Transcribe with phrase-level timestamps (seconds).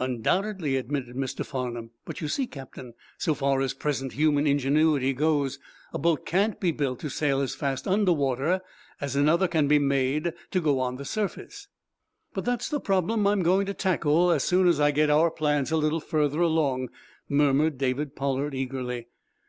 [0.00, 1.46] "Undoubtedly," admitted Mr.
[1.46, 1.92] Farnum.
[2.04, 5.60] "But you see, captain, so far as present human ingenuity goes,
[5.94, 8.60] a boat can't be built to sail as fast under water
[9.00, 11.68] as another can be made to go on the surface."
[12.34, 15.70] "But that's the problem I'm going to tackle, as soon as I get our plans
[15.70, 16.88] a little further along,"
[17.28, 19.06] murmured David Pollard, eagerly.